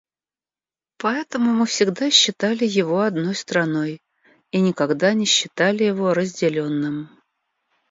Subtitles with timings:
[0.97, 4.01] Поэтому мы всегда считали его одной страной
[4.49, 7.21] и никогда не считали его разделенным.